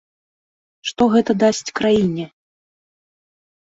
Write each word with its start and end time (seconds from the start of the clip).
Што 0.93 1.03
гэта 1.17 1.31
дасць 1.43 1.63
краіне? 1.83 2.25